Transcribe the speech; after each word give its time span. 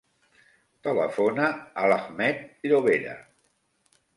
Telefona 0.87 1.45
a 1.83 1.91
l'Ahmed 1.91 2.43
Llobera. 2.73 3.15